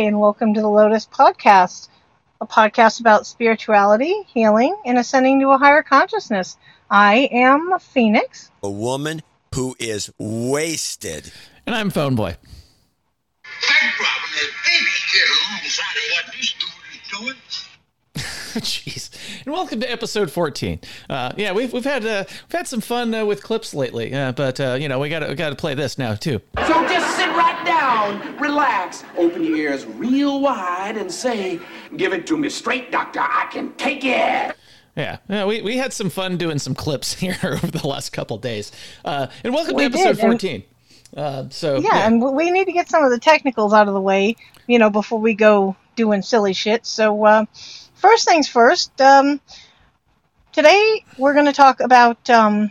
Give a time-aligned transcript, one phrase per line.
[0.00, 1.90] Hi, and welcome to the Lotus Podcast,
[2.40, 6.56] a podcast about spirituality, healing, and ascending to a higher consciousness.
[6.90, 8.50] I am Phoenix.
[8.62, 9.20] A woman
[9.54, 11.30] who is wasted.
[11.66, 12.34] And I'm PhoneBoy.
[12.34, 15.16] That problem is Phoenix
[15.50, 17.36] alongside of what this dude is doing.
[18.62, 19.44] Jeez.
[19.44, 20.80] And welcome to episode 14.
[21.10, 24.32] Uh, yeah, we've, we've had uh, we've had some fun uh, with clips lately, uh,
[24.32, 26.40] but uh, you know we got we got to play this now too.
[26.56, 26.89] So just sit right
[27.80, 31.58] down, relax, open your ears real wide, and say,
[31.96, 33.20] "Give it to me straight, doctor.
[33.20, 34.54] I can take it."
[34.96, 38.36] Yeah, yeah, we, we had some fun doing some clips here over the last couple
[38.38, 38.70] days.
[39.04, 40.62] Uh, and welcome We to episode did, and- 14.
[41.16, 44.00] Uh, so Yeah, and we need to get some of the technicals out of the
[44.00, 44.36] way,
[44.68, 46.86] you know, before we go doing silly shit.
[46.86, 47.46] So, uh,
[47.94, 49.40] first things first, um,
[50.52, 52.70] today we're going to talk about um,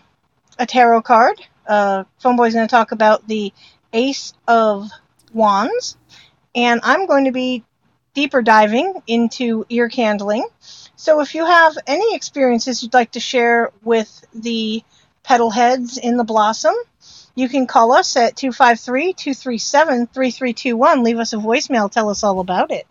[0.57, 1.41] a tarot card.
[1.67, 3.51] Uh, PhoneBoy's going to talk about the
[3.93, 4.89] Ace of
[5.33, 5.97] Wands,
[6.55, 7.63] and I'm going to be
[8.13, 10.47] deeper diving into ear candling.
[10.95, 14.83] So, if you have any experiences you'd like to share with the
[15.23, 16.75] petal heads in the blossom,
[17.35, 21.03] you can call us at 253 237 3321.
[21.03, 21.89] Leave us a voicemail.
[21.89, 22.85] Tell us all about it.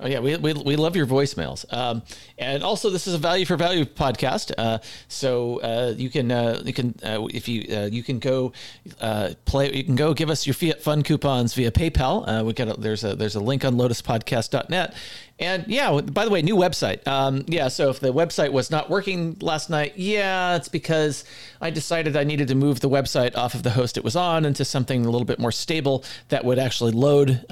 [0.00, 1.70] Oh yeah, we, we, we love your voicemails.
[1.72, 2.02] Um,
[2.38, 4.52] and also, this is a value for value podcast.
[4.56, 8.52] Uh, so uh, you can uh, you can uh, if you uh, you can go
[9.00, 12.44] uh, play you can go give us your Fiat Fun coupons via PayPal.
[12.44, 14.94] We got a, there's a there's a link on lotuspodcast.net.
[15.40, 17.06] And yeah, by the way, new website.
[17.06, 21.24] Um, yeah, so if the website was not working last night, yeah, it's because
[21.60, 24.44] I decided I needed to move the website off of the host it was on
[24.44, 27.44] into something a little bit more stable that would actually load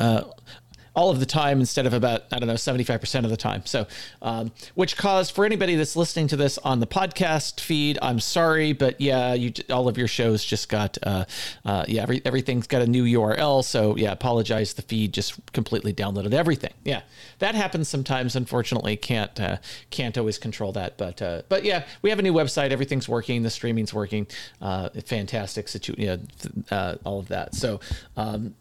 [0.96, 3.36] all of the time instead of about I don't know seventy five percent of the
[3.36, 3.64] time.
[3.66, 3.86] So,
[4.22, 8.72] um, which caused for anybody that's listening to this on the podcast feed, I'm sorry,
[8.72, 11.26] but yeah, you all of your shows just got uh,
[11.64, 13.62] uh, yeah every, everything's got a new URL.
[13.62, 14.74] So yeah, apologize.
[14.74, 16.72] The feed just completely downloaded everything.
[16.82, 17.02] Yeah,
[17.38, 18.34] that happens sometimes.
[18.34, 19.58] Unfortunately, can't uh,
[19.90, 20.96] can't always control that.
[20.96, 22.70] But uh, but yeah, we have a new website.
[22.70, 23.42] Everything's working.
[23.42, 24.26] The streaming's working.
[24.62, 25.68] Uh, fantastic.
[25.68, 26.18] Situ- you know,
[26.70, 27.54] uh, all of that.
[27.54, 27.80] So.
[28.16, 28.54] Um,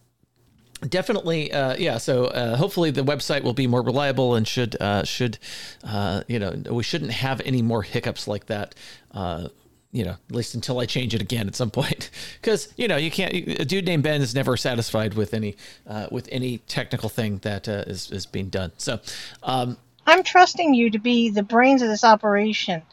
[0.85, 5.03] definitely uh, yeah so uh, hopefully the website will be more reliable and should uh,
[5.03, 5.37] should
[5.83, 8.75] uh, you know we shouldn't have any more hiccups like that
[9.11, 9.47] uh,
[9.91, 12.09] you know at least until i change it again at some point
[12.41, 15.55] because you know you can't a dude named ben is never satisfied with any
[15.87, 18.99] uh, with any technical thing that uh, is is being done so
[19.43, 22.83] um, I'm trusting you to be the brains of this operation.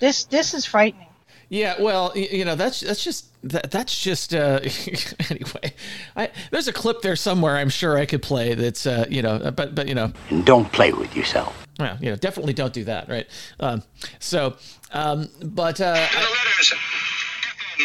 [0.00, 1.08] This this is frightening.
[1.52, 4.60] Yeah, well, you know, that's that's just that, that's just uh
[5.30, 5.74] anyway.
[6.16, 9.50] I there's a clip there somewhere I'm sure I could play that's uh you know,
[9.54, 11.54] but but you know, And don't play with yourself.
[11.78, 13.26] yeah, you know, definitely don't do that, right?
[13.60, 13.82] Um
[14.18, 14.56] so
[14.92, 15.92] um but uh
[17.76, 17.82] The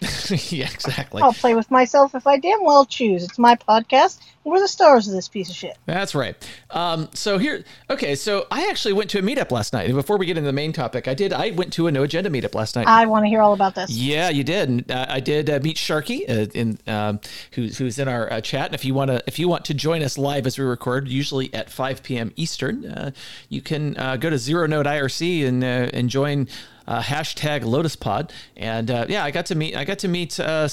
[0.00, 0.62] letters don't mean anything to you.
[0.62, 1.22] yeah, exactly.
[1.22, 3.24] I'll play with myself if I damn well choose.
[3.24, 5.76] It's my podcast, we're the stars of this piece of shit.
[5.86, 6.36] That's right.
[6.70, 8.14] Um, so here, okay.
[8.14, 9.92] So I actually went to a meetup last night.
[9.92, 11.32] Before we get into the main topic, I did.
[11.32, 12.86] I went to a no agenda meetup last night.
[12.86, 13.90] I want to hear all about this.
[13.90, 14.68] Yeah, you did.
[14.68, 17.18] And, uh, I did uh, meet Sharky, uh, in um,
[17.52, 18.66] who's who's in our uh, chat.
[18.66, 21.08] And if you want to, if you want to join us live as we record,
[21.08, 22.32] usually at 5 p.m.
[22.36, 23.10] Eastern, uh,
[23.48, 26.46] you can uh, go to Zero Node IRC and uh, and join.
[26.86, 29.76] Uh, hashtag Lotus Pod, and uh, yeah, I got to meet.
[29.76, 30.68] I got to meet uh,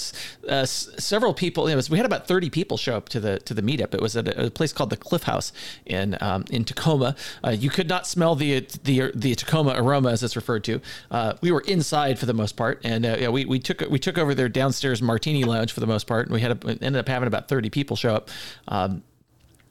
[0.47, 1.67] uh, several people.
[1.67, 3.93] It was we had about thirty people show up to the to the meetup.
[3.93, 5.51] It was at a, a place called the Cliff House
[5.85, 7.15] in um, in Tacoma.
[7.43, 10.81] Uh, you could not smell the the the Tacoma aroma as it's referred to.
[11.11, 14.17] Uh, we were inside for the most part, and yeah, we, we took we took
[14.17, 17.07] over their downstairs martini lounge for the most part, and we had a, ended up
[17.07, 18.29] having about thirty people show up.
[18.67, 19.03] Um,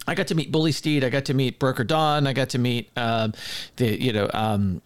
[0.06, 1.04] I got to meet Bully Steed.
[1.04, 2.26] I got to meet Broker Don.
[2.26, 3.32] I got to meet um,
[3.76, 4.82] the you know um,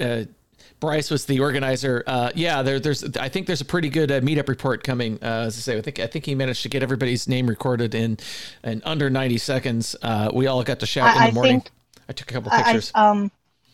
[0.00, 0.24] uh,
[0.80, 2.04] Bryce was the organizer.
[2.06, 5.18] Uh, yeah, there, there's I think there's a pretty good uh, meetup report coming.
[5.22, 7.94] Uh, as I say, I think I think he managed to get everybody's name recorded
[7.94, 8.18] in
[8.62, 9.96] in under 90 seconds.
[10.02, 11.60] Uh, we all got to shout I- in the I morning.
[11.62, 11.70] think-
[12.08, 12.90] I took a couple pictures.
[12.94, 13.30] I, um,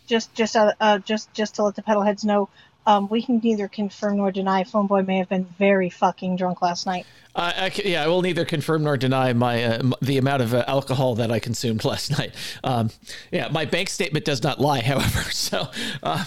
[0.08, 2.48] just just uh, uh, just just to let the petalheads know,
[2.86, 4.64] um, we can neither confirm nor deny.
[4.64, 7.06] PhoneBoy may have been very fucking drunk last night.
[7.36, 10.52] Uh, I, yeah, I will neither confirm nor deny my uh, m- the amount of
[10.54, 12.34] uh, alcohol that I consumed last night.
[12.64, 12.90] Um,
[13.32, 15.22] yeah, my bank statement does not lie, however.
[15.30, 15.68] So,
[16.02, 16.24] uh,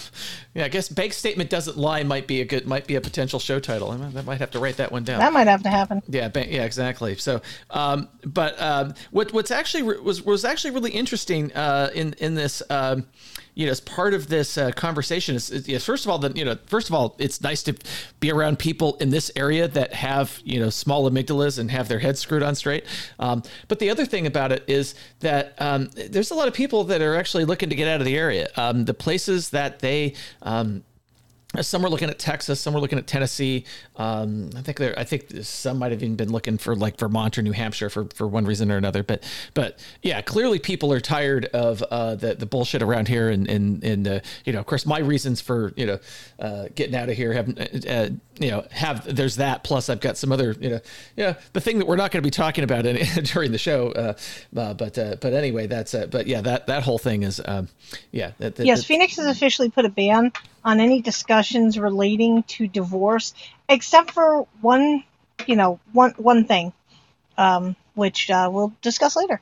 [0.58, 3.38] yeah, I guess bank statement doesn't lie might be a good might be a potential
[3.38, 3.92] show title.
[3.92, 5.20] I might, I might have to write that one down.
[5.20, 6.02] That might have to happen.
[6.08, 7.14] Yeah, ba- yeah, exactly.
[7.14, 7.40] So,
[7.70, 12.34] um, but um, what what's actually re- was was actually really interesting uh, in in
[12.34, 12.60] this.
[12.70, 13.06] Um,
[13.54, 16.36] you know, as part of this uh, conversation is, is yes, first of all, that
[16.36, 17.74] you know, first of all, it's nice to
[18.20, 21.98] be around people in this area that have you know small amygdalas and have their
[21.98, 22.84] heads screwed on straight.
[23.18, 26.84] Um, but the other thing about it is that um, there's a lot of people
[26.84, 28.48] that are actually looking to get out of the area.
[28.56, 30.14] Um, the places that they
[30.48, 30.82] um,
[31.60, 33.64] some were looking at Texas, some were looking at Tennessee.
[33.96, 37.38] Um, I think there, I think some might have even been looking for like Vermont
[37.38, 39.02] or New Hampshire for, for one reason or another.
[39.02, 39.24] But
[39.54, 43.82] but yeah, clearly people are tired of uh, the the bullshit around here, and and
[43.82, 45.98] and uh, you know, of course, my reasons for you know
[46.38, 47.48] uh, getting out of here have
[47.88, 50.80] uh, you know have there's that plus I've got some other you know
[51.16, 53.92] yeah the thing that we're not going to be talking about in, during the show.
[53.92, 54.14] Uh,
[54.54, 57.68] uh, but uh, but anyway, that's uh, but yeah that that whole thing is um,
[58.12, 58.32] yeah.
[58.38, 60.32] That, that, Yes, Phoenix has officially put a ban
[60.64, 61.00] on any
[61.38, 63.34] discussions relating to divorce,
[63.68, 65.04] except for one,
[65.46, 66.72] you know, one one thing,
[67.38, 69.40] um, which uh, we'll discuss later.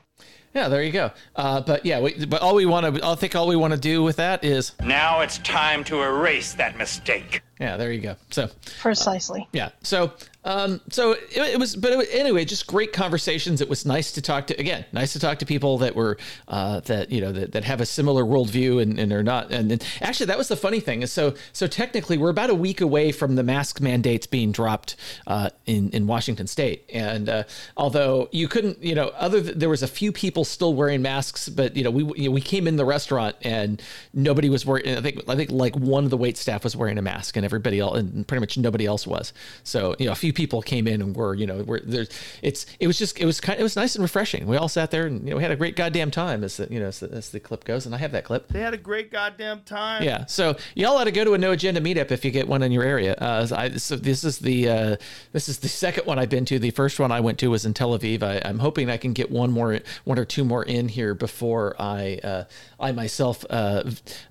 [0.53, 1.11] Yeah, there you go.
[1.35, 3.79] Uh, but yeah, we, but all we want to, I think all we want to
[3.79, 7.41] do with that is, Now it's time to erase that mistake.
[7.59, 8.15] yeah, there you go.
[8.31, 8.49] So,
[8.79, 9.47] Precisely.
[9.51, 10.13] yeah, so,
[10.45, 13.59] um, so it, it was, but it, was- anyway, just great conversations.
[13.61, 16.17] It was nice to talk to, again, nice to talk to people that were,
[16.47, 19.51] uh, that, you know, that, that have a similar worldview and, and are not.
[19.51, 22.55] And, and actually, that was the funny thing is so, so technically, we're about a
[22.55, 24.95] week away from the mask mandates being dropped
[25.27, 26.85] uh, in, in Washington state.
[26.93, 27.43] And uh,
[27.75, 31.49] although you couldn't, you know, other th- there was a few people still wearing masks,
[31.49, 33.81] but, you know, we, you know, we came in the restaurant and
[34.13, 36.97] nobody was wearing, I think, I think like one of the wait staff was wearing
[36.97, 39.33] a mask and everybody else, and pretty much nobody else was.
[39.63, 42.09] So, you know, a few people came in and were, you know, were there's,
[42.41, 44.47] it's, it was just, it was kind it was nice and refreshing.
[44.47, 46.67] We all sat there and, you know, we had a great goddamn time as the,
[46.69, 47.85] you know, as the, as the clip goes.
[47.85, 48.47] And I have that clip.
[48.49, 50.03] They had a great goddamn time.
[50.03, 50.25] Yeah.
[50.25, 52.71] So y'all ought to go to a no agenda meetup if you get one in
[52.71, 53.15] your area.
[53.15, 54.95] Uh, I, so this is the uh,
[55.31, 56.59] this is the second one I've been to.
[56.59, 58.23] The first one I went to was in Tel Aviv.
[58.23, 61.75] I, I'm hoping I can get one more, one or two more in here before
[61.79, 62.43] I uh,
[62.79, 63.83] I myself uh,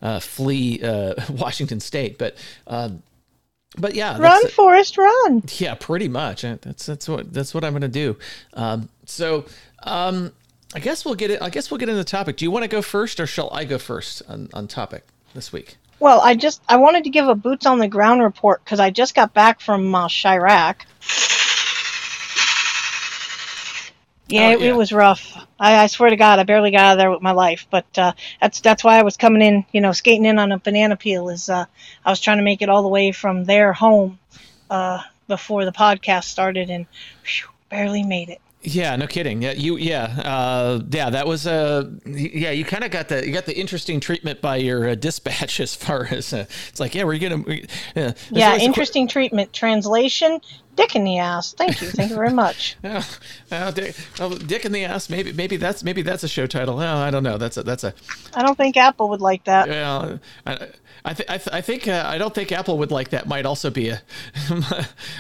[0.03, 2.19] uh, flee uh, Washington State.
[2.19, 3.03] But um,
[3.79, 5.43] but yeah, Run, that's- Forrest, run!
[5.59, 6.43] yeah, pretty much.
[6.43, 8.17] That's that's what that's what I'm gonna do.
[8.55, 9.45] Um, so
[9.83, 10.33] um,
[10.75, 11.43] I guess we'll get it.
[11.43, 12.37] I guess we'll get into the topic.
[12.37, 15.05] Do you want to go first, or shall I go first on, on topic
[15.35, 15.77] this week?
[16.01, 18.91] Well, I just I wanted to give a boots on the ground report because I
[18.91, 20.77] just got back from uh, Chiraq.
[24.29, 24.67] Yeah, Oh, it, yeah.
[24.71, 25.37] it was rough.
[25.59, 27.67] I, I swear to God, I barely got out of there with my life.
[27.71, 30.59] But uh, that's that's why I was coming in, you know, skating in on a
[30.59, 31.29] banana peel.
[31.29, 31.65] Is uh,
[32.05, 34.19] I was trying to make it all the way from their home
[34.69, 36.87] uh, before the podcast started, and
[37.23, 38.41] phew, barely made it.
[38.63, 39.43] Yeah, no kidding.
[39.43, 39.77] Yeah, you.
[39.77, 41.11] Yeah, uh, yeah.
[41.11, 41.47] That was.
[41.47, 44.95] Uh, yeah, you kind of got the you got the interesting treatment by your uh,
[44.97, 46.97] dispatch as far as uh, it's like.
[46.97, 47.37] Yeah, we're gonna.
[47.39, 49.53] we- Yeah, Yeah, a interesting treatment.
[49.53, 50.41] Translation:
[50.77, 51.55] Dick in the ass.
[51.55, 51.89] Thank you.
[51.89, 52.77] Thank you very much.
[52.87, 53.03] Yeah,
[53.69, 55.09] oh, dick, oh, dick in the ass.
[55.11, 56.79] Maybe maybe that's maybe that's a show title.
[56.81, 57.39] Oh, I don't know.
[57.39, 57.95] That's a that's a.
[58.35, 59.69] I don't think Apple would like that.
[59.69, 60.69] Yeah, I,
[61.05, 63.27] I, th- I, th- I think uh, I don't think Apple would like that.
[63.27, 64.03] Might also be a.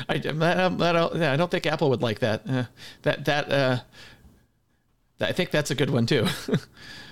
[0.08, 2.42] I, yeah, I don't think Apple would like that.
[2.48, 2.64] Uh,
[3.02, 3.50] that that.
[3.50, 3.78] Uh,
[5.20, 6.26] I think that's a good one too.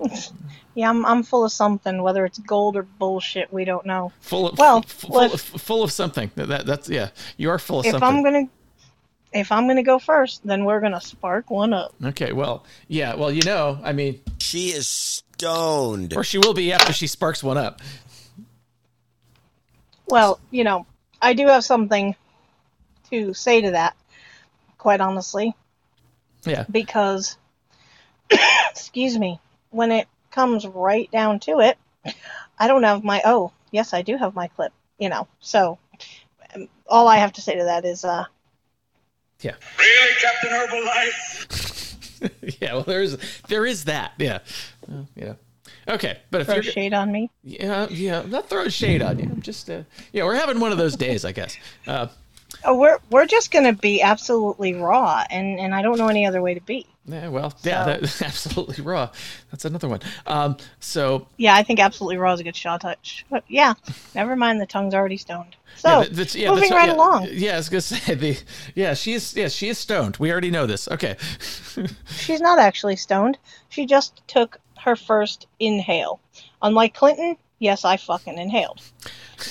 [0.76, 4.12] Yeah, I'm, I'm full of something, whether it's gold or bullshit, we don't know.
[4.20, 6.30] full of Well, f- full, let's- of, full of something.
[6.36, 7.10] That, that's yeah.
[7.36, 8.08] You are full of If something.
[8.08, 8.44] I'm gonna,
[9.32, 11.92] if I'm gonna go first, then we're gonna spark one up.
[12.04, 16.16] Okay, well, yeah, well, you know, I mean, She is stoned.
[16.16, 17.80] or she will be after she sparks one up.
[20.06, 20.86] Well, you know,
[21.20, 22.14] I do have something
[23.10, 23.96] to say to that,
[24.78, 25.52] quite honestly,
[26.44, 26.64] Yeah.
[26.70, 27.36] because,
[28.70, 31.78] excuse me, when it comes right down to it,
[32.58, 33.22] I don't have my.
[33.24, 34.72] Oh, yes, I do have my clip.
[34.98, 35.78] You know, so
[36.54, 38.24] um, all I have to say to that is, uh,
[39.40, 39.54] Yeah.
[39.78, 42.30] Really, Captain Herbalife?
[42.60, 43.16] yeah, well, there's
[43.48, 44.12] there is that.
[44.18, 44.40] Yeah.
[44.90, 45.34] Uh, yeah.
[45.88, 47.30] Okay, but if throw you're shade on me.
[47.42, 49.24] yeah, yeah, I'm not throwing shade on you.
[49.24, 51.56] I'm just uh, yeah, we're having one of those days, I guess.
[51.86, 52.08] Uh,
[52.64, 56.42] Oh, we're we're just gonna be absolutely raw, and and I don't know any other
[56.42, 56.86] way to be.
[57.06, 59.08] yeah, well, yeah, So- that's absolutely raw.
[59.50, 60.00] That's another one.
[60.26, 63.24] Um, so Yeah, I think absolutely raw is a good shot touch.
[63.30, 63.74] But yeah,
[64.14, 64.60] never mind.
[64.60, 65.56] The tongue's already stoned.
[65.76, 67.28] So yeah, that- that's, yeah, moving that's, right yeah, along.
[67.30, 68.38] Yeah, I was gonna say the
[68.74, 70.16] yeah, she is yeah, she is stoned.
[70.18, 70.86] We already know this.
[70.88, 71.16] Okay.
[72.16, 73.38] She's not actually stoned.
[73.68, 76.20] She just took her first inhale.
[76.62, 78.82] Unlike Clinton, yes, I fucking inhaled.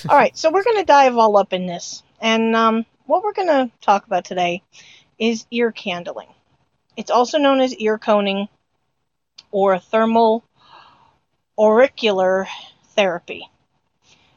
[0.10, 3.72] all right, so we're gonna dive all up in this, and um, what we're gonna
[3.82, 4.64] talk about today
[5.20, 6.30] is ear candling.
[6.98, 8.48] It's also known as ear coning
[9.52, 10.44] or thermal
[11.58, 12.48] auricular
[12.96, 13.50] therapy.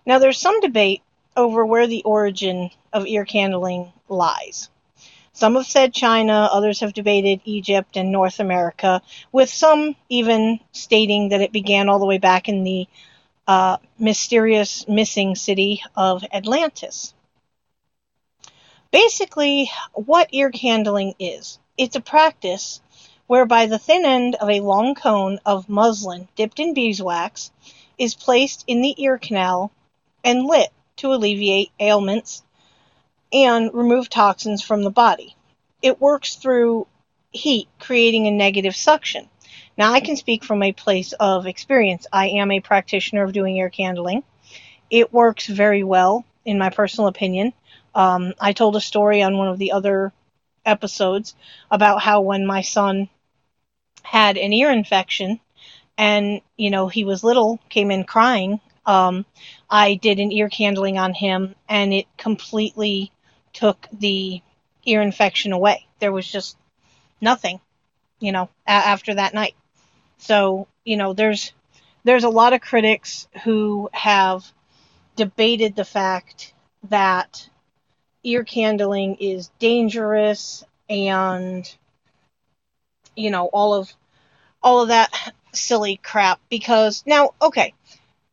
[0.04, 1.02] Now, there's some debate
[1.36, 4.68] over where the origin of ear candling lies.
[5.32, 9.00] Some have said China, others have debated Egypt and North America,
[9.32, 12.86] with some even stating that it began all the way back in the
[13.46, 17.14] uh, mysterious missing city of Atlantis.
[18.92, 22.82] Basically, what ear candling is it's a practice
[23.26, 27.50] whereby the thin end of a long cone of muslin dipped in beeswax
[27.96, 29.72] is placed in the ear canal
[30.22, 32.42] and lit to alleviate ailments
[33.32, 35.34] and remove toxins from the body.
[35.80, 36.87] It works through
[37.30, 39.30] heat, creating a negative suction.
[39.78, 42.06] Now, I can speak from a place of experience.
[42.12, 44.22] I am a practitioner of doing ear candling.
[44.90, 47.54] It works very well, in my personal opinion.
[47.94, 50.12] Um, I told a story on one of the other
[50.64, 51.34] episodes
[51.70, 53.08] about how when my son
[54.02, 55.40] had an ear infection
[55.99, 59.25] and you know he was little came in crying um,
[59.70, 63.12] i did an ear candling on him and it completely
[63.52, 64.40] took the
[64.87, 65.87] ear infection away.
[66.00, 66.56] There was just
[67.20, 67.61] nothing
[68.20, 69.54] you know a- after that night.
[70.18, 71.52] So you know there's
[72.04, 74.44] there's a lot of critics who have
[75.16, 76.54] debated the fact
[76.90, 77.49] that
[78.24, 81.74] ear candling is dangerous and
[83.16, 83.92] you know all of
[84.62, 85.10] all of that
[85.52, 87.72] silly crap because now okay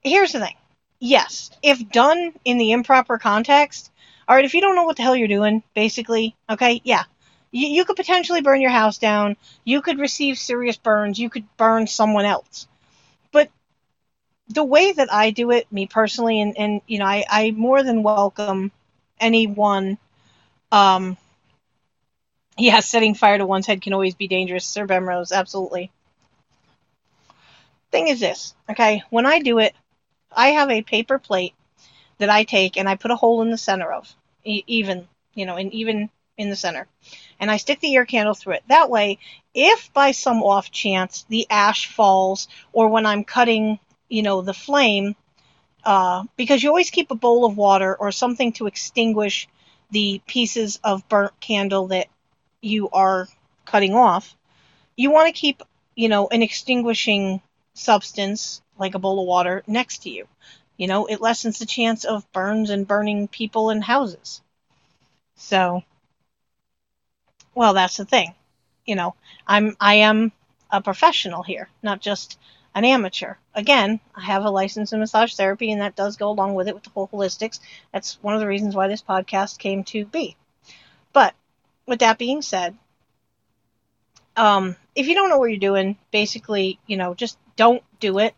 [0.01, 0.55] here's the thing.
[1.00, 3.91] Yes if done in the improper context
[4.27, 7.03] all right if you don't know what the hell you're doing basically okay yeah
[7.51, 9.36] you, you could potentially burn your house down.
[9.63, 11.19] You could receive serious burns.
[11.19, 12.67] You could burn someone else.
[13.31, 13.50] But
[14.50, 17.84] the way that i do it me personally and, and you know I, I more
[17.84, 18.72] than welcome
[19.20, 19.98] anyone
[20.72, 21.18] um
[22.58, 24.66] yeah setting fire to one's head can always be dangerous.
[24.66, 25.92] Sir bemrose absolutely.
[27.92, 29.74] Thing is this okay when i do it
[30.32, 31.56] i have a paper plate
[32.20, 35.56] that i take and i put a hole in the center of even you know
[35.56, 36.88] and even in the center
[37.40, 38.64] and i stick the ear candle through it.
[38.68, 39.18] That way
[39.56, 44.54] if by some off chance the ash falls or when i'm cutting you know the
[44.54, 45.16] flame
[45.84, 49.48] uh, because you always keep a bowl of water or something to extinguish
[49.92, 52.08] the pieces of burnt candle that
[52.62, 53.28] you are
[53.66, 54.36] cutting off.
[54.96, 55.64] You want to keep,
[55.96, 57.42] you know, an extinguishing
[57.74, 60.28] substance like a bowl of water next to you.
[60.78, 64.42] You know, it lessens the chance of burns and burning people and houses.
[65.36, 65.84] So,
[67.56, 68.34] well, that's the thing.
[68.86, 69.16] You know,
[69.48, 70.32] I'm I am
[70.72, 72.38] a professional here, not just
[72.76, 73.36] an amateur.
[73.54, 76.76] Again, I have a license in massage therapy, and that does go along with it
[76.76, 77.60] with the whole holistics.
[77.92, 80.36] That's one of the reasons why this podcast came to be.
[81.14, 81.34] But
[81.86, 82.78] with that being said,
[84.36, 88.36] um, if you don't know what you're doing, basically, you know, just don't do it.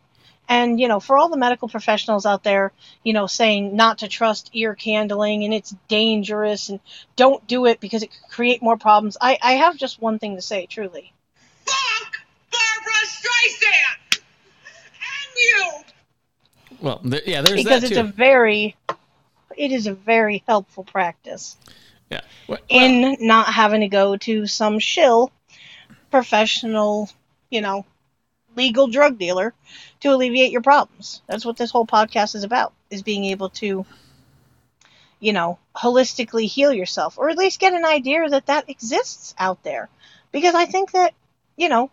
[0.50, 2.74] And, you know, for all the medical professionals out there,
[3.04, 6.80] you know, saying not to trust ear candling and it's dangerous and
[7.16, 10.36] don't do it because it could create more problems, I, I have just one thing
[10.36, 11.14] to say, truly.
[11.66, 12.12] Fuck
[12.52, 13.91] Barbra Streisand!
[15.42, 15.84] And
[16.72, 16.78] you!
[16.82, 18.08] Well, th- yeah, there's because that it's too.
[18.08, 18.76] a very
[19.58, 21.58] it is a very helpful practice
[22.10, 22.22] yeah.
[22.48, 25.32] Well, in not having to go to some shill
[26.10, 27.10] professional
[27.50, 27.86] you know
[28.56, 29.54] legal drug dealer
[30.02, 33.86] to alleviate your problems that's what this whole podcast is about is being able to
[35.22, 39.64] you know holistically heal yourself or at least get an idea that that exists out
[39.64, 39.88] there
[40.34, 41.14] because i think that
[41.56, 41.90] you know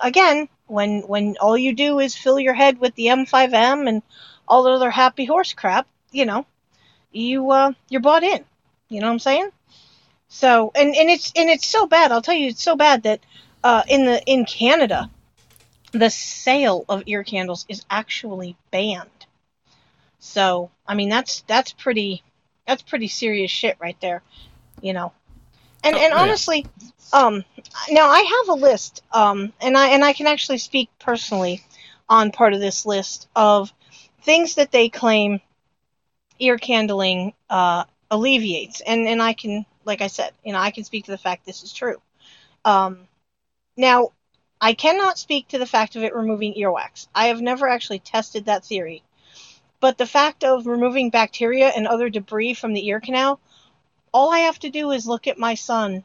[0.00, 4.02] again when when all you do is fill your head with the m5m and
[4.48, 6.46] all the other happy horse crap you know
[7.12, 8.44] you uh you're bought in.
[8.88, 9.50] You know what i'm saying?
[10.28, 13.20] So and and it's and it's so bad i'll tell you it's so bad that
[13.62, 15.10] uh in the in canada
[15.92, 19.26] the sale of ear candles is actually banned.
[20.18, 22.22] So i mean that's that's pretty
[22.66, 24.22] that's pretty serious shit right there
[24.80, 25.12] you know
[25.84, 26.32] and Oh, and yeah.
[26.32, 26.66] honestly
[27.12, 27.44] um
[27.90, 31.62] now i have a list um and i and i can actually speak personally
[32.08, 33.72] on part of this list of
[34.22, 35.40] things that they claim
[36.40, 38.80] ear candling uh alleviates.
[38.80, 41.46] And and i can like i said you know i can speak to the fact
[41.46, 42.00] this is true.
[42.64, 43.08] Um
[43.76, 44.10] now
[44.60, 47.08] i cannot speak to the fact of it removing earwax.
[47.14, 49.02] I have never actually tested that theory.
[49.80, 53.40] But the fact of removing bacteria and other debris from the ear canal
[54.14, 56.04] all I have to do is look at my son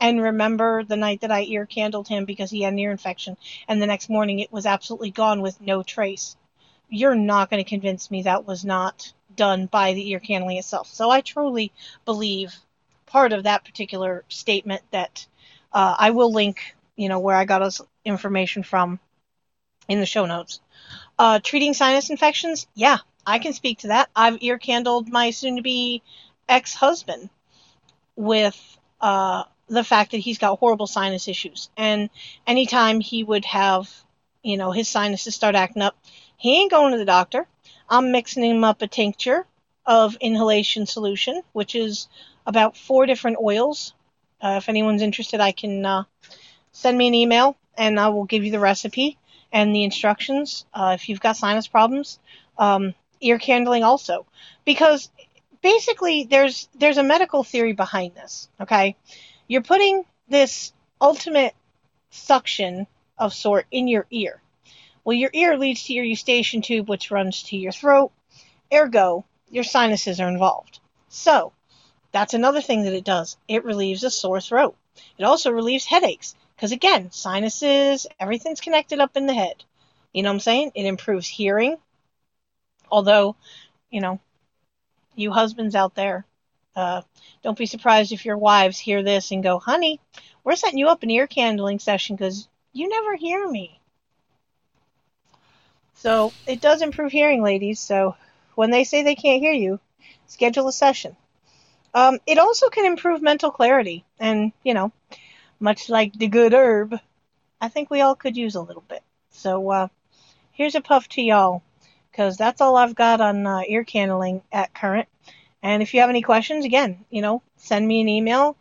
[0.00, 3.36] and remember the night that I ear candled him because he had an ear infection,
[3.68, 6.36] and the next morning it was absolutely gone with no trace.
[6.88, 10.88] You're not going to convince me that was not done by the ear candling itself.
[10.92, 11.70] So I truly
[12.06, 12.54] believe
[13.06, 15.26] part of that particular statement that
[15.72, 19.00] uh, I will link, you know, where I got his information from
[19.86, 20.60] in the show notes.
[21.18, 24.08] Uh, treating sinus infections, yeah, I can speak to that.
[24.16, 26.02] I've ear candled my soon to be
[26.48, 27.30] ex husband
[28.16, 31.70] with uh, the fact that he's got horrible sinus issues.
[31.76, 32.10] And
[32.46, 33.90] anytime he would have,
[34.42, 35.96] you know, his sinuses start acting up,
[36.36, 37.46] he ain't going to the doctor.
[37.88, 39.46] I'm mixing him up a tincture
[39.86, 42.08] of inhalation solution, which is
[42.46, 43.94] about four different oils.
[44.40, 46.04] Uh, if anyone's interested, I can uh,
[46.72, 49.18] send me an email and I will give you the recipe
[49.52, 50.66] and the instructions.
[50.72, 52.18] Uh, if you've got sinus problems,
[52.58, 54.26] um, ear candling also
[54.64, 55.10] because
[55.64, 58.94] basically there's there's a medical theory behind this okay?
[59.48, 61.54] You're putting this ultimate
[62.10, 62.86] suction
[63.18, 64.42] of sort in your ear.
[65.04, 68.12] Well your ear leads to your eustachian tube which runs to your throat.
[68.72, 70.80] Ergo your sinuses are involved.
[71.08, 71.52] So
[72.12, 73.38] that's another thing that it does.
[73.48, 74.76] It relieves a sore throat.
[75.16, 79.64] It also relieves headaches because again sinuses everything's connected up in the head.
[80.12, 80.72] You know what i'm saying?
[80.74, 81.78] It improves hearing.
[82.90, 83.36] Although
[83.90, 84.20] you know
[85.16, 86.24] you husbands out there,
[86.76, 87.02] uh,
[87.42, 90.00] don't be surprised if your wives hear this and go, honey,
[90.42, 93.80] we're setting you up an ear candling session because you never hear me.
[95.94, 97.80] So it does improve hearing, ladies.
[97.80, 98.16] So
[98.54, 99.80] when they say they can't hear you,
[100.26, 101.16] schedule a session.
[101.94, 104.04] Um, it also can improve mental clarity.
[104.18, 104.92] And, you know,
[105.60, 106.98] much like the good herb,
[107.60, 109.02] I think we all could use a little bit.
[109.30, 109.88] So uh,
[110.52, 111.62] here's a puff to y'all
[112.14, 115.08] because that's all I've got on uh, ear candling at current.
[115.64, 118.56] And if you have any questions, again, you know, send me an email.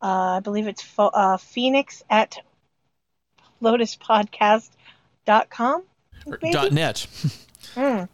[0.00, 2.38] Uh, I believe it's uh, phoenix at
[3.62, 5.82] lotuspodcast.com.
[6.26, 6.52] maybe?
[6.52, 7.06] Dot net.
[7.74, 8.08] Mm.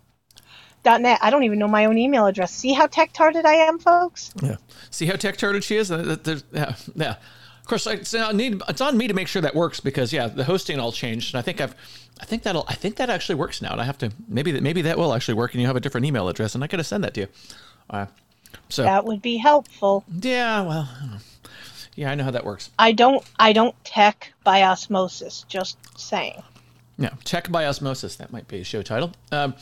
[0.85, 1.19] Dot net.
[1.21, 2.51] I don't even know my own email address.
[2.51, 4.33] See how tech tarded I am, folks?
[4.41, 4.57] Yeah.
[4.91, 5.91] See how tech tarded she is?
[5.91, 6.17] Uh,
[6.53, 6.77] Yeah.
[6.95, 7.17] Yeah.
[7.71, 10.27] Of course, it's on, need, it's on me to make sure that works because yeah,
[10.27, 11.73] the hosting all changed, and I think I've,
[12.21, 14.63] I think that'll, I think that actually works now, and I have to maybe that
[14.65, 16.83] maybe that will actually work, and you have a different email address, and I gotta
[16.83, 17.27] send that to you.
[17.89, 18.07] Uh,
[18.69, 20.05] so That would be helpful.
[20.21, 21.19] yeah, well, I
[21.95, 22.71] yeah, I know how that works.
[22.77, 23.25] I don't.
[23.39, 25.45] I don't tech by osmosis.
[25.49, 26.43] Just saying.
[26.99, 28.17] Yeah, tech by osmosis.
[28.17, 29.13] That might be a show title.
[29.31, 29.55] Um,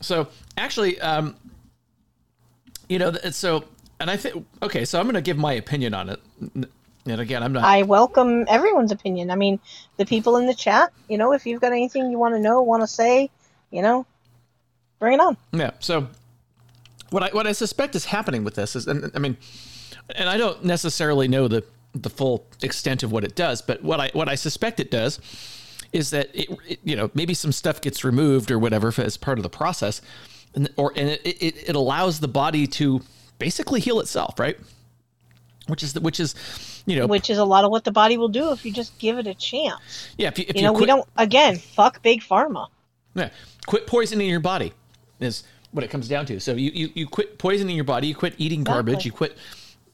[0.00, 1.36] so actually, um,
[2.88, 3.64] you know, so
[4.00, 6.20] and I think okay, so I'm going to give my opinion on it.
[7.06, 7.64] And again, I'm not.
[7.64, 9.30] I welcome everyone's opinion.
[9.30, 9.58] I mean,
[9.96, 10.92] the people in the chat.
[11.08, 13.30] You know, if you've got anything you want to know, want to say,
[13.70, 14.06] you know,
[15.00, 15.36] bring it on.
[15.52, 15.72] Yeah.
[15.80, 16.08] So
[17.10, 19.36] what I what I suspect is happening with this is, and I mean,
[20.14, 24.00] and I don't necessarily know the the full extent of what it does, but what
[24.00, 25.20] I what I suspect it does
[25.92, 29.38] is that it, it you know maybe some stuff gets removed or whatever as part
[29.38, 30.00] of the process,
[30.54, 33.02] and or and it it, it allows the body to
[33.38, 34.56] basically heal itself, right?
[35.72, 36.34] Which is the, which is
[36.84, 38.98] you know Which is a lot of what the body will do if you just
[38.98, 39.80] give it a chance.
[40.18, 41.08] yeah if you, if You know, we don't.
[41.16, 42.68] Again, fuck big pharma.
[43.14, 43.30] Yeah.
[43.66, 44.74] Quit poisoning your body
[45.18, 46.40] is what it comes down to.
[46.40, 49.38] So you, you, you quit poisoning your body, you quit eating garbage, you quit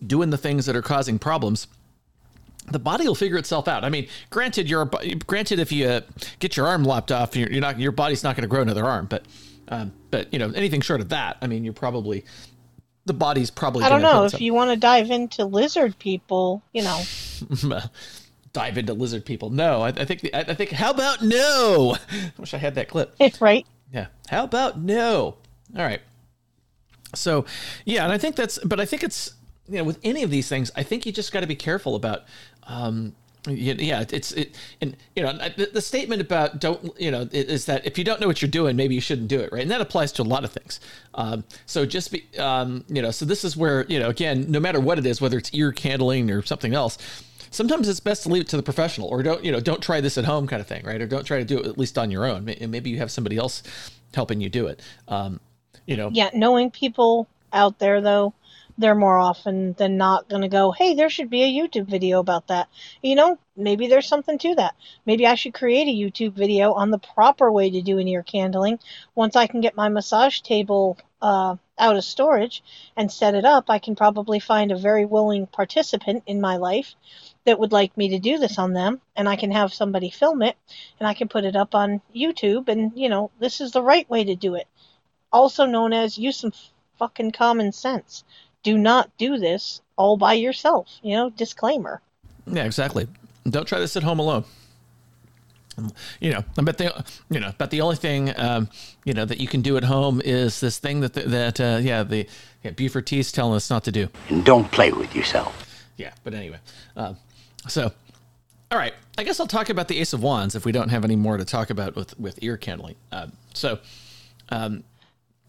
[0.04, 1.68] doing the things that are causing problems.
[2.72, 3.84] The body will figure itself out.
[3.84, 4.90] I mean, granted, you're
[5.26, 6.00] granted if you uh,
[6.40, 8.84] get your arm lopped off, you're, you're not your body's not going to grow another
[8.84, 9.06] arm.
[9.06, 9.24] But
[9.68, 12.24] um, but you know anything short of that, I mean, you're probably
[13.08, 13.82] the body's probably.
[13.82, 16.62] I don't know if you want to dive into lizard people.
[16.72, 17.02] You know,
[18.52, 19.50] dive into lizard people.
[19.50, 21.96] No, I, I think the, I, I think how about no?
[22.10, 23.16] I wish I had that clip.
[23.18, 23.66] It's right?
[23.92, 24.06] Yeah.
[24.28, 25.36] How about no?
[25.76, 26.00] All right.
[27.14, 27.46] So,
[27.84, 29.32] yeah, and I think that's, but I think it's,
[29.66, 31.94] you know, with any of these things, I think you just got to be careful
[31.94, 32.24] about,
[32.64, 33.14] um,
[33.56, 37.98] yeah, it's it, and you know, the, statement about don't, you know, is that if
[37.98, 39.62] you don't know what you're doing, maybe you shouldn't do it, right?
[39.62, 40.80] And that applies to a lot of things.
[41.14, 44.60] Um, so just be, um, you know, so this is where, you know, again, no
[44.60, 46.98] matter what it is, whether it's ear candling or something else,
[47.50, 50.02] sometimes it's best to leave it to the professional or don't you know don't try
[50.02, 51.96] this at home kind of thing right or don't try to do it at least
[51.96, 53.62] on your own May- maybe you have somebody else
[54.12, 55.40] helping you do it um
[55.86, 58.34] you know Yeah, knowing people out there though,
[58.78, 62.20] they're more often than not going to go, "Hey, there should be a YouTube video
[62.20, 62.68] about that."
[63.02, 64.76] You know, maybe there's something to that.
[65.04, 68.22] Maybe I should create a YouTube video on the proper way to do an ear
[68.22, 68.78] candling.
[69.14, 72.62] Once I can get my massage table uh, out of storage
[72.96, 76.94] and set it up, I can probably find a very willing participant in my life
[77.44, 80.42] that would like me to do this on them, and I can have somebody film
[80.42, 80.56] it,
[81.00, 84.08] and I can put it up on YouTube, and you know, this is the right
[84.08, 84.68] way to do it
[85.32, 86.52] also known as use some
[86.98, 88.24] fucking common sense.
[88.62, 90.88] Do not do this all by yourself.
[91.02, 92.00] You know, disclaimer.
[92.46, 93.06] yeah exactly
[93.48, 94.44] don't try this at home alone
[95.78, 95.90] Um,
[96.20, 98.68] you know i bet the you know but the only thing um
[99.04, 102.02] you know that you can do at home is this thing that that uh, yeah
[102.02, 102.26] the
[102.64, 105.52] yeah, buford t's telling us not to do And don't play with yourself.
[105.96, 106.58] yeah but anyway
[106.96, 107.16] um
[107.68, 107.92] so
[108.70, 111.04] all right i guess i'll talk about the ace of wands if we don't have
[111.04, 113.78] any more to talk about with with ear candling um so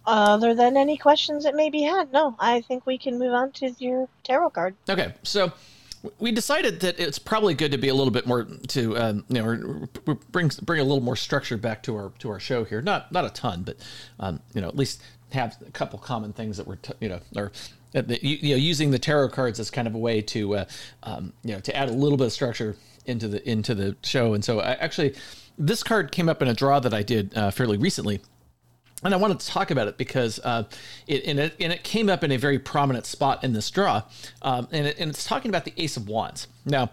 [0.06, 3.52] Other than any questions that may be had, no, I think we can move on
[3.54, 4.76] to your tarot card.
[4.90, 5.52] Okay, so
[6.20, 9.42] we decided that it's probably good to be a little bit more to um, you
[9.42, 9.88] know
[10.32, 12.82] bring bring a little more structure back to our to our show here.
[12.82, 13.78] Not not a ton, but
[14.20, 17.20] um, you know at least have a couple common things that we're t- you know
[17.36, 17.52] or
[17.96, 20.66] uh, you, you know using the tarot cards as kind of a way to uh,
[21.04, 24.34] um, you know to add a little bit of structure into the into the show.
[24.34, 25.16] And so I actually
[25.58, 28.22] this card came up in a draw that I did uh, fairly recently
[29.04, 30.64] and I wanted to talk about it because uh,
[31.08, 34.04] it and, it and it came up in a very prominent spot in this draw,
[34.42, 36.48] um, and, it, and it's talking about the Ace of Wands.
[36.66, 36.92] Now,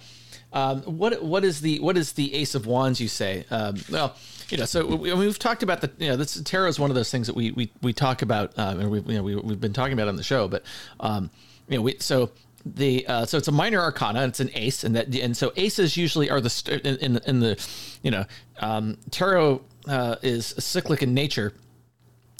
[0.53, 3.01] um, what what is the what is the Ace of Wands?
[3.01, 4.15] You say, um, well,
[4.49, 6.97] you know, so we, have talked about the you know this tarot is one of
[6.97, 9.61] those things that we we, we talk about, um, and we you know we we've
[9.61, 10.63] been talking about on the show, but
[11.01, 11.31] um,
[11.69, 12.31] you know we so
[12.65, 15.97] the uh, so it's a minor arcana it's an ace and that and so aces
[15.97, 17.69] usually are the st- in, in, in the
[18.03, 18.25] you know
[18.59, 21.53] um, tarot uh, is cyclic in nature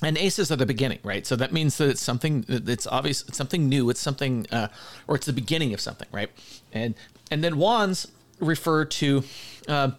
[0.03, 1.27] and aces are the beginning right?
[1.27, 4.69] So that means that it's something it's obvious it's something new it's something uh,
[5.07, 6.31] or it's the beginning of something right?
[6.73, 6.95] And
[7.31, 9.23] and then wands refer to
[9.69, 9.91] uh,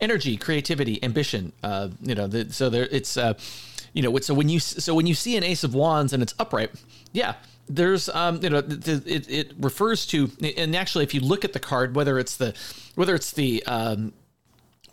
[0.00, 3.34] energy creativity ambition uh, you know the, so there it's uh,
[3.92, 6.34] you know so when you so when you see an ace of wands and it's
[6.38, 6.70] upright
[7.12, 7.34] yeah
[7.68, 11.60] there's um you know it, it refers to and actually if you look at the
[11.60, 12.54] card whether it's the
[12.94, 14.12] whether it's the um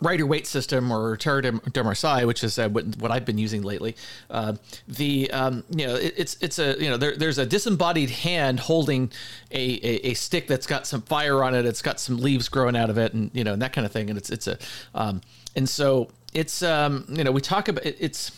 [0.02, 3.96] Rider-Waite system or Tarot de, Marseille, which is uh, what, what, I've been using lately.
[4.30, 4.54] Uh,
[4.88, 8.62] the um, you know it, it's it's a you know there, there's a disembodied hand
[8.62, 9.12] holding
[9.52, 11.66] a, a, a, stick that's got some fire on it.
[11.66, 13.92] It's got some leaves growing out of it, and you know and that kind of
[13.92, 14.10] thing.
[14.10, 14.58] And it's it's a
[14.96, 15.22] um,
[15.56, 18.32] and so it's um, you know we talk about it, it's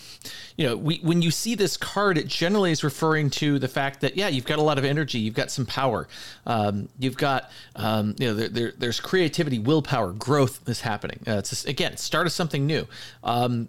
[0.55, 4.01] you know we when you see this card it generally is referring to the fact
[4.01, 6.07] that yeah you've got a lot of energy you've got some power
[6.45, 11.33] um, you've got um, you know there, there, there's creativity willpower growth is happening uh,
[11.33, 12.87] it's just, again start of something new
[13.23, 13.67] um,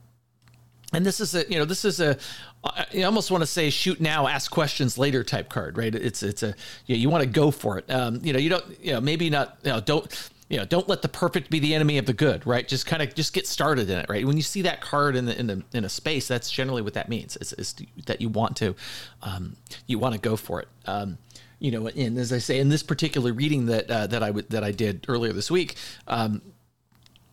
[0.93, 2.17] and this is a you know this is a
[2.65, 5.93] I you almost want to say shoot now, ask questions later type card, right?
[5.93, 6.55] It's it's a
[6.87, 7.91] you, know, you want to go for it.
[7.91, 10.89] Um, you know, you don't you know maybe not you know don't you know, don't
[10.89, 12.67] let the perfect be the enemy of the good, right?
[12.67, 14.27] Just kind of just get started in it, right?
[14.27, 16.95] When you see that card in the in the in a space, that's generally what
[16.95, 17.37] that means.
[17.39, 17.75] Is, is
[18.07, 18.75] that you want to
[19.23, 20.69] um, you want to go for it.
[20.85, 21.19] Um,
[21.59, 24.47] you know, and as I say in this particular reading that uh, that I w-
[24.51, 25.77] that I did earlier this week,
[26.09, 26.43] um,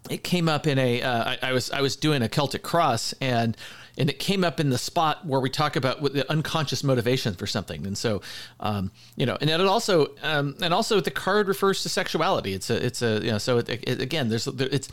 [0.10, 1.02] it came up in a.
[1.02, 3.58] Uh, I, I was I was doing a Celtic cross and
[4.00, 7.46] and it came up in the spot where we talk about the unconscious motivation for
[7.46, 7.86] something.
[7.86, 8.22] And so,
[8.62, 12.54] um, you know, and it also, um, and also the card refers to sexuality.
[12.54, 14.88] It's a, it's a, you know, so it, it, again, there's, there, it's,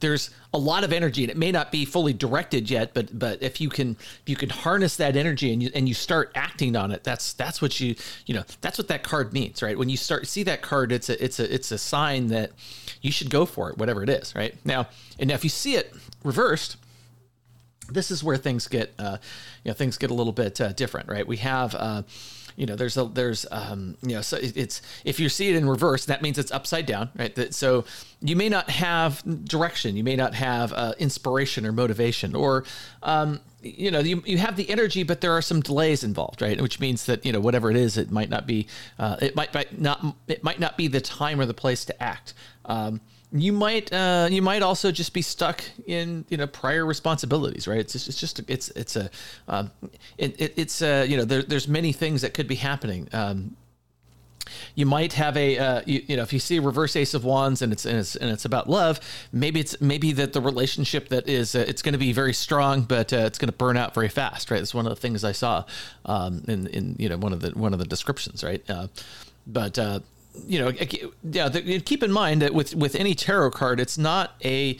[0.00, 3.40] there's a lot of energy and it may not be fully directed yet, but, but
[3.42, 6.74] if you can, if you can harness that energy and you, and you start acting
[6.74, 7.94] on it, that's, that's what you,
[8.26, 9.78] you know, that's what that card means, right?
[9.78, 12.50] When you start see that card, it's a, it's a, it's a sign that
[13.02, 14.54] you should go for it, whatever it is, right?
[14.64, 14.88] Now,
[15.20, 15.94] and now if you see it
[16.24, 16.76] reversed,
[17.88, 19.18] this is where things get uh,
[19.64, 21.26] you know things get a little bit uh, different right?
[21.26, 22.02] We have uh,
[22.56, 25.68] you know there's a there's um, you know so it's if you see it in
[25.68, 27.34] reverse that means it's upside down right?
[27.34, 27.84] That, so
[28.20, 32.64] you may not have direction you may not have uh, inspiration or motivation or
[33.02, 36.60] um, you know you, you have the energy but there are some delays involved right?
[36.60, 38.66] Which means that you know whatever it is it might not be
[38.98, 42.02] uh, it might, might not it might not be the time or the place to
[42.02, 42.34] act.
[42.64, 43.00] Um,
[43.32, 47.80] you might uh, you might also just be stuck in you know prior responsibilities right?
[47.80, 49.10] It's just, it's just it's it's a
[49.48, 49.70] um,
[50.16, 53.08] it, it, it's a, you know there, there's many things that could be happening.
[53.12, 53.56] Um,
[54.74, 57.22] you might have a uh, you, you, know if you see a reverse ace of
[57.22, 58.98] wands and it's and it's, and it's about love
[59.30, 62.82] maybe it's maybe that the relationship that is uh, it's going to be very strong
[62.82, 64.62] but uh, it's going to burn out very fast right?
[64.62, 65.64] It's one of the things i saw
[66.06, 68.62] um, in in you know one of the one of the descriptions right?
[68.70, 68.88] Uh,
[69.46, 70.00] but uh,
[70.46, 70.72] you know,
[71.22, 71.48] yeah.
[71.48, 74.78] The, keep in mind that with with any tarot card, it's not a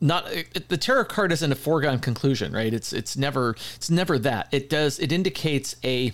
[0.00, 2.72] not it, the tarot card isn't a foregone conclusion, right?
[2.72, 4.48] It's it's never it's never that.
[4.52, 6.12] It does it indicates a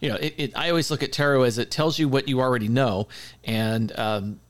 [0.00, 2.40] you know, it, it I always look at tarot as it tells you what you
[2.40, 3.08] already know,
[3.42, 4.40] and um,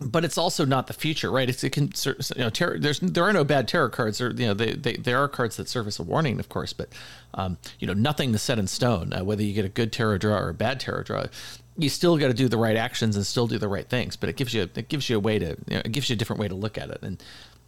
[0.00, 1.48] but it's also not the future, right?
[1.48, 4.18] It's it can you know tarot, there's there are no bad tarot cards.
[4.18, 6.74] There you know they, they there are cards that serve as a warning, of course,
[6.74, 6.90] but
[7.32, 9.14] um, you know nothing is set in stone.
[9.14, 11.24] Uh, whether you get a good tarot draw or a bad tarot draw,
[11.78, 14.16] you still got to do the right actions and still do the right things.
[14.16, 16.14] But it gives you it gives you a way to you know, it gives you
[16.14, 16.98] a different way to look at it.
[17.02, 17.22] And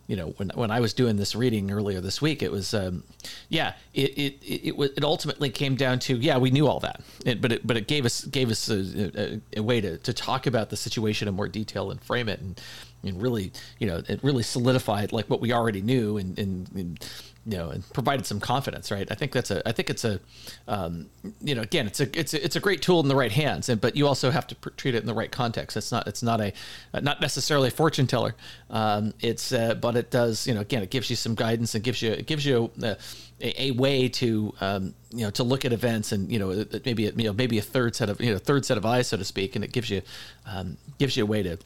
[0.08, 3.04] you know when when I was doing this reading earlier this week, it was um,
[3.50, 7.02] yeah it it it, it, it ultimately came down to yeah we knew all that,
[7.24, 10.12] it, but it but it gave us gave us a, a, a way to to
[10.12, 12.60] talk about the situation in more detail and frame it and
[13.04, 17.10] and really you know it really solidified like what we already knew and and, and
[17.48, 19.10] you know, and provided some confidence, right?
[19.10, 20.20] I think that's a, I think it's a,
[20.66, 21.08] um,
[21.40, 23.70] you know, again, it's a, it's a, it's a great tool in the right hands,
[23.70, 25.74] and but you also have to pr- treat it in the right context.
[25.74, 26.52] It's not, it's not a,
[27.00, 28.34] not necessarily a fortune teller.
[28.68, 31.82] Um, it's, uh, but it does, you know, again, it gives you some guidance and
[31.82, 32.96] gives you, it gives you a,
[33.40, 37.04] a, a way to, um, you know, to look at events and you know, maybe,
[37.04, 39.24] you know, maybe a third set of, you know, third set of eyes, so to
[39.24, 40.02] speak, and it gives you,
[40.44, 41.56] um, gives you a way to,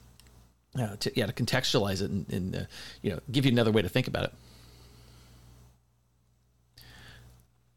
[0.79, 2.61] uh, to yeah, to contextualize it and, and uh,
[3.03, 4.33] you know, give you another way to think about it.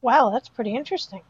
[0.05, 1.21] Wow, that's pretty interesting.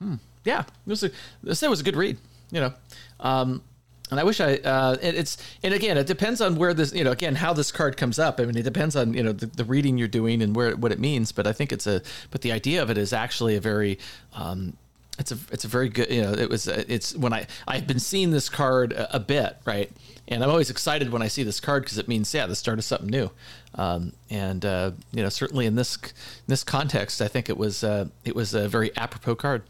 [0.00, 0.16] Hmm.
[0.44, 1.12] Yeah, it was a,
[1.44, 2.18] this was a good read.
[2.50, 2.74] You know,
[3.20, 3.62] um,
[4.10, 7.04] and I wish I uh, it, it's and again it depends on where this you
[7.04, 8.40] know again how this card comes up.
[8.40, 10.90] I mean it depends on you know the, the reading you're doing and where what
[10.90, 11.30] it means.
[11.30, 13.96] But I think it's a but the idea of it is actually a very
[14.34, 14.76] um,
[15.18, 17.98] it's a it's a very good you know it was it's when I I've been
[17.98, 19.90] seeing this card a, a bit right
[20.28, 22.78] and I'm always excited when I see this card because it means yeah the start
[22.78, 23.30] of something new
[23.74, 27.82] um, and uh, you know certainly in this in this context I think it was
[27.82, 29.62] uh, it was a very apropos card.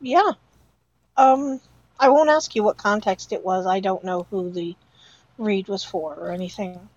[0.00, 0.32] Yeah.
[1.16, 1.60] Um,
[1.98, 3.66] I won't ask you what context it was.
[3.66, 4.76] I don't know who the
[5.36, 6.88] read was for or anything.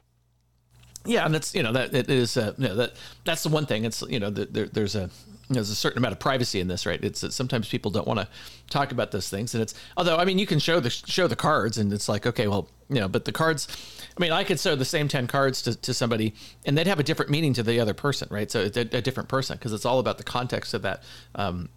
[1.06, 2.94] Yeah, and that's you know that it is uh, you know, that
[3.26, 3.86] that's the one thing.
[3.86, 5.10] It's you know that there, there's a
[5.50, 7.04] there's a certain amount of privacy in this, right?
[7.04, 8.28] It's that sometimes people don't want to
[8.70, 11.36] talk about those things, and it's although I mean you can show the show the
[11.36, 13.68] cards, and it's like okay, well you know, but the cards.
[14.16, 16.36] I mean, I could show the same ten cards to, to somebody,
[16.66, 18.52] and they'd have a different meaning to the other person, right?
[18.52, 21.04] So it's a, a different person because it's all about the context of that.
[21.34, 21.70] Um,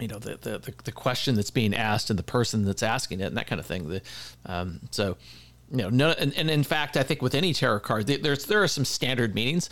[0.00, 3.24] you know the, the the question that's being asked and the person that's asking it
[3.24, 3.88] and that kind of thing.
[3.88, 4.02] The,
[4.46, 5.16] um, so
[5.70, 8.62] you know, no, and, and, in fact, I think with any tarot card, there's there
[8.62, 9.70] are some standard meanings,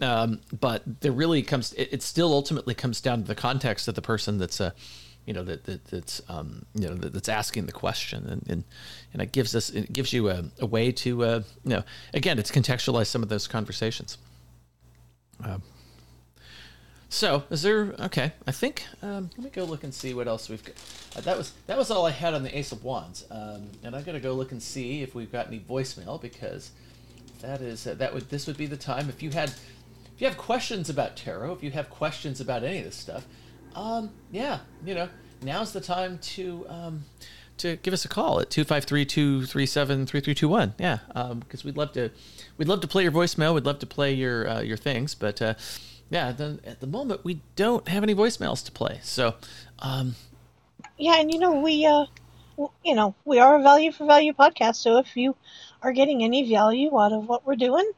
[0.00, 3.94] um, but there really comes it, it, still ultimately comes down to the context of
[3.96, 4.70] the person that's uh,
[5.26, 8.64] you know that, that that's um, you know that, that's asking the question, and, and
[9.12, 11.82] and it gives us it gives you a, a way to uh, you know
[12.14, 14.18] again it's contextualize some of those conversations.
[15.42, 15.62] Um,
[17.12, 18.34] so, is there okay?
[18.46, 20.76] I think um, let me go look and see what else we've got.
[21.16, 23.96] Uh, that was that was all I had on the Ace of Wands, um, and
[23.96, 26.70] I'm gonna go look and see if we've got any voicemail because
[27.42, 30.28] that is uh, that would this would be the time if you had if you
[30.28, 33.26] have questions about tarot, if you have questions about any of this stuff,
[33.74, 35.08] um, yeah, you know,
[35.42, 37.06] now's the time to um,
[37.56, 40.74] to give us a call at 253-237-3321.
[40.78, 42.12] Yeah, because um, we'd love to
[42.56, 43.52] we'd love to play your voicemail.
[43.54, 45.42] We'd love to play your uh, your things, but.
[45.42, 45.54] Uh,
[46.10, 48.98] yeah, then at the moment we don't have any voicemails to play.
[49.02, 49.36] So,
[49.78, 50.16] um,
[50.98, 52.06] yeah, and you know we, uh,
[52.84, 54.76] you know, we are a value for value podcast.
[54.76, 55.36] So if you
[55.82, 57.90] are getting any value out of what we're doing,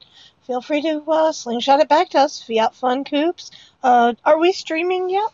[0.46, 2.42] feel free to uh, slingshot it back to us.
[2.42, 3.50] Fiat Fun Coops.
[3.82, 5.30] Uh, are we streaming yet?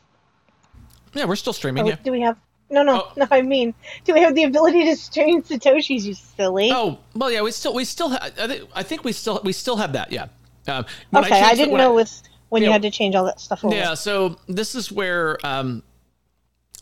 [1.14, 1.84] Yeah, we're still streaming.
[1.84, 1.96] Oh, yeah.
[2.02, 2.38] Do we have?
[2.70, 3.12] No, no, oh.
[3.16, 3.26] no.
[3.30, 6.04] I mean, do we have the ability to stream satoshis?
[6.04, 6.70] You silly.
[6.72, 7.42] Oh, well, yeah.
[7.42, 10.12] We still, we still, ha- I, think, I think we still, we still have that.
[10.12, 10.28] Yeah.
[10.68, 13.24] Um, okay, I, I didn't know I, with when you, you had to change all
[13.24, 13.74] that stuff over.
[13.74, 15.82] Yeah, so this is where um,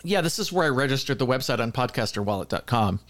[0.04, 3.00] yeah, this is where I registered the website on podcasterwallet.com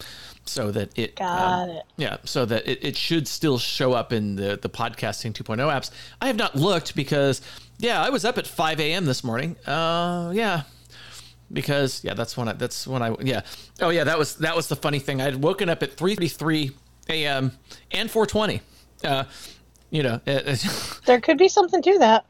[0.45, 1.83] so that it got um, it.
[1.97, 5.91] Yeah, so that it, it should still show up in the the podcasting 2.0 apps.
[6.21, 7.41] I have not looked because
[7.77, 9.05] yeah, I was up at 5 a.m.
[9.05, 9.55] this morning.
[9.65, 10.63] Uh, yeah,
[11.51, 13.41] because yeah, that's when I that's when I yeah.
[13.81, 15.21] Oh yeah, that was that was the funny thing.
[15.21, 16.73] I had woken up at 3:33
[17.09, 17.51] a.m.
[17.91, 18.61] and 4:20.
[19.03, 19.23] Uh,
[19.89, 20.65] you know, it,
[21.05, 22.25] there could be something to that.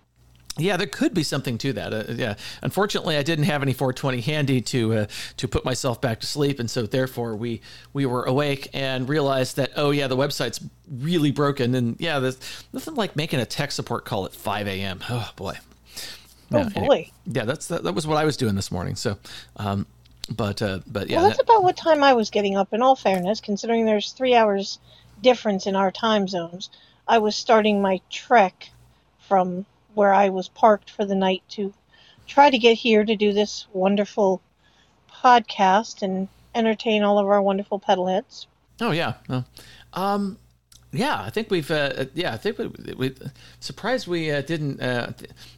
[0.57, 1.93] Yeah, there could be something to that.
[1.93, 6.19] Uh, yeah, unfortunately, I didn't have any 420 handy to uh, to put myself back
[6.21, 7.61] to sleep, and so therefore we
[7.93, 12.37] we were awake and realized that oh yeah, the website's really broken, and yeah, there's
[12.73, 14.99] nothing like making a tech support call at 5 a.m.
[15.09, 15.57] Oh boy.
[16.51, 16.71] Oh yeah, boy.
[16.75, 18.95] Anyway, yeah, that's that, that was what I was doing this morning.
[18.95, 19.17] So,
[19.57, 19.85] um,
[20.29, 22.73] but uh, but yeah, well, that's that, about what time I was getting up.
[22.73, 24.79] In all fairness, considering there's three hours
[25.21, 26.69] difference in our time zones,
[27.07, 28.69] I was starting my trek
[29.19, 29.65] from
[29.97, 31.73] where I was parked for the night to
[32.27, 34.43] try to get here to do this wonderful
[35.11, 38.45] podcast and entertain all of our wonderful petal heads.
[38.79, 39.13] Oh yeah,
[39.93, 40.37] um,
[40.91, 41.19] yeah.
[41.19, 42.31] I think we've uh, yeah.
[42.31, 43.15] I think we, we
[43.59, 44.79] surprised we uh, didn't.
[44.79, 45.13] Uh,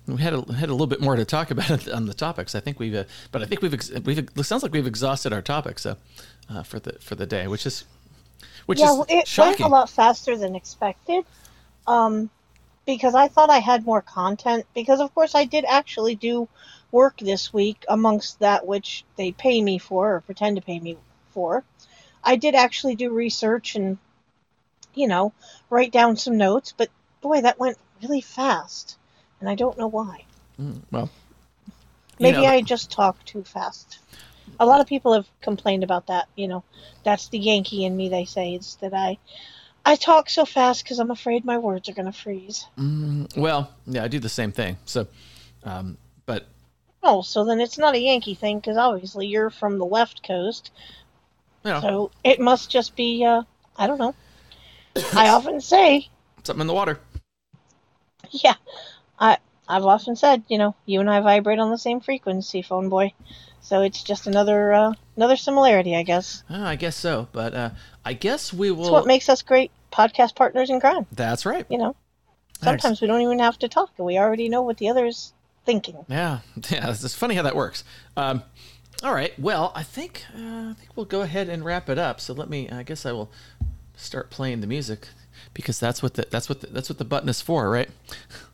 [0.08, 2.56] we had a, had a little bit more to talk about on the topics.
[2.56, 5.34] I think we've, uh, but I think we've ex- we've it sounds like we've exhausted
[5.34, 5.95] our topics uh,
[6.49, 7.84] uh, for the for the day, which is
[8.67, 9.63] which yeah, is it shocking.
[9.65, 11.25] went a lot faster than expected.
[11.88, 12.30] Um,
[12.89, 14.65] because I thought I had more content.
[14.73, 16.49] Because, of course, I did actually do
[16.91, 20.97] work this week amongst that which they pay me for or pretend to pay me
[21.30, 21.63] for.
[22.23, 23.99] I did actually do research and,
[24.95, 25.34] you know,
[25.69, 26.89] write down some notes, but
[27.21, 28.97] boy, that went really fast.
[29.39, 30.25] And I don't know why.
[30.60, 31.12] Mm, well,
[32.19, 32.47] maybe know.
[32.47, 33.99] I just talk too fast.
[34.60, 36.28] A lot of people have complained about that.
[36.36, 36.63] You know,
[37.04, 38.56] that's the Yankee in me, they say.
[38.56, 39.19] It's that I
[39.85, 42.65] I talk so fast because I'm afraid my words are going to freeze.
[42.77, 44.77] Mm, well, yeah, I do the same thing.
[44.85, 45.07] So,
[45.63, 46.45] um, but.
[47.01, 50.71] Oh, so then it's not a Yankee thing because obviously you're from the left coast.
[51.63, 51.81] Yeah.
[51.81, 53.43] So it must just be, uh,
[53.77, 54.15] I don't know.
[55.13, 56.09] I often say.
[56.43, 56.99] Something in the water.
[58.31, 58.55] Yeah.
[59.19, 59.37] I,
[59.69, 63.13] I've often said, you know, you and I vibrate on the same frequency, PhoneBoy.
[63.62, 66.43] So it's just another uh, another similarity, I guess.
[66.49, 67.69] Oh, I guess so, but uh,
[68.03, 68.86] I guess we will.
[68.86, 71.05] It's what makes us great podcast partners in crime.
[71.12, 71.65] That's right.
[71.69, 71.95] You know,
[72.63, 75.34] sometimes we don't even have to talk, and we already know what the other is
[75.65, 76.03] thinking.
[76.08, 76.89] Yeah, yeah.
[76.89, 77.84] It's funny how that works.
[78.17, 78.43] Um,
[79.03, 79.38] All right.
[79.38, 82.19] Well, I think uh, I think we'll go ahead and wrap it up.
[82.19, 82.69] So let me.
[82.69, 83.32] I guess I will
[83.95, 85.10] start playing the music
[85.53, 87.89] because that's what the that's what the, that's what the button is for, right?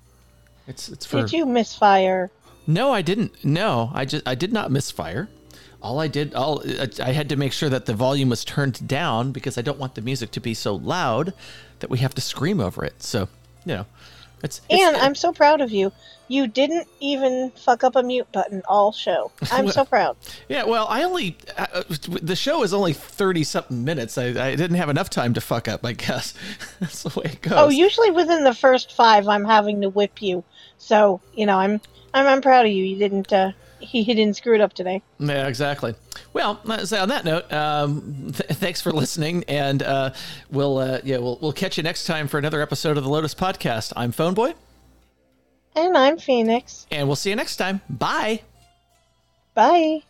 [0.68, 1.22] It's it's for.
[1.22, 2.32] Did you misfire?
[2.68, 3.44] No, I didn't.
[3.44, 5.30] No, I just I did not misfire.
[5.82, 6.64] All I did, all
[7.00, 9.94] I had to make sure that the volume was turned down because I don't want
[9.94, 11.34] the music to be so loud
[11.80, 13.04] that we have to scream over it.
[13.04, 13.28] So,
[13.66, 13.86] you know,
[14.44, 15.92] it's, it's And I'm so proud of you.
[16.28, 19.32] You didn't even fuck up a mute button all show.
[19.52, 20.18] I'm so proud.
[20.50, 21.84] Yeah, well, I only uh,
[22.22, 24.18] the show is only thirty something minutes.
[24.18, 25.86] I, I didn't have enough time to fuck up.
[25.86, 26.34] I guess
[26.80, 27.54] that's the way it goes.
[27.56, 30.44] Oh, usually within the first five, I'm having to whip you.
[30.78, 31.82] So you know, I'm
[32.14, 32.84] I'm, I'm proud of you.
[32.84, 35.02] You didn't uh, he, he didn't screw it up today.
[35.20, 35.96] Yeah, exactly.
[36.34, 40.14] Well, so on that note, um, th- thanks for listening, and uh,
[40.50, 43.36] we'll uh, yeah we'll we'll catch you next time for another episode of the Lotus
[43.36, 43.94] Podcast.
[43.96, 44.54] I'm PhoneBoy,
[45.76, 46.86] And I'm Pheonix.
[46.92, 47.82] and we'll see you next time.
[47.90, 48.42] Bye.
[49.54, 50.02] Bye.